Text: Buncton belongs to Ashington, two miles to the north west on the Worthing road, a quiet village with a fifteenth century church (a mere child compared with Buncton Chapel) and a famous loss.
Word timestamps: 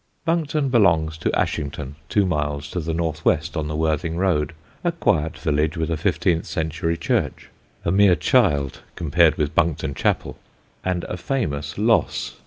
Buncton 0.25 0.69
belongs 0.69 1.15
to 1.19 1.31
Ashington, 1.39 1.95
two 2.09 2.25
miles 2.25 2.71
to 2.71 2.79
the 2.79 2.91
north 2.91 3.23
west 3.23 3.55
on 3.55 3.67
the 3.67 3.75
Worthing 3.75 4.17
road, 4.17 4.53
a 4.83 4.91
quiet 4.91 5.37
village 5.37 5.77
with 5.77 5.91
a 5.91 5.95
fifteenth 5.95 6.47
century 6.47 6.97
church 6.97 7.49
(a 7.85 7.91
mere 7.91 8.15
child 8.15 8.81
compared 8.95 9.35
with 9.35 9.53
Buncton 9.53 9.93
Chapel) 9.93 10.39
and 10.83 11.03
a 11.03 11.17
famous 11.17 11.77
loss. 11.77 12.35